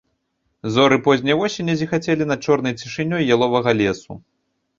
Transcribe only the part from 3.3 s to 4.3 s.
яловага лесу.